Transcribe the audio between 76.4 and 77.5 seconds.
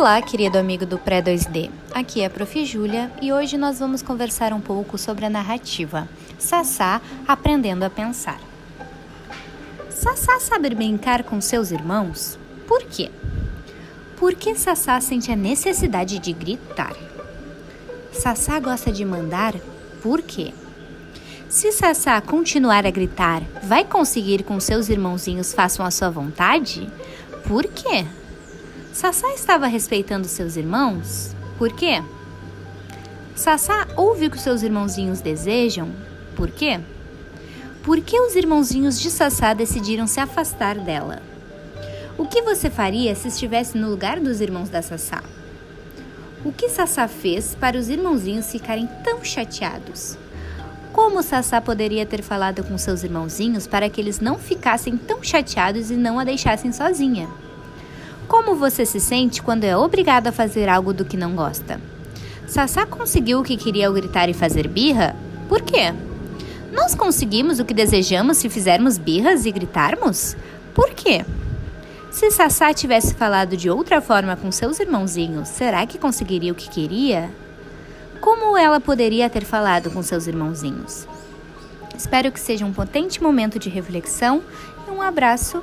o que queria?